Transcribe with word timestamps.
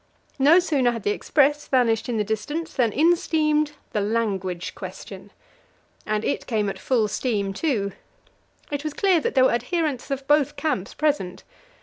No 0.39 0.57
sooner 0.57 0.93
had 0.93 1.03
the 1.03 1.11
express 1.11 1.67
vanished 1.67 2.09
in 2.09 2.17
the 2.17 2.23
distance 2.23 2.73
than 2.73 2.91
in 2.91 3.15
steamed 3.15 3.73
the 3.91 4.01
language 4.01 4.73
question. 4.73 5.29
And 6.07 6.25
it 6.25 6.47
came 6.47 6.69
at 6.69 6.79
full 6.79 7.07
steam, 7.07 7.53
too. 7.53 7.91
It 8.71 8.83
was 8.83 8.95
clear 8.95 9.19
that 9.19 9.35
there 9.35 9.45
were 9.45 9.51
adherents 9.51 10.09
of 10.09 10.27
both 10.27 10.55
camps 10.55 10.95
present. 10.95 11.43